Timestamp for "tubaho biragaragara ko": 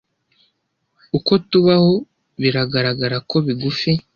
1.49-3.35